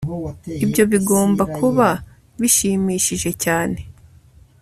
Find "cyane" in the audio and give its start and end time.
3.43-3.79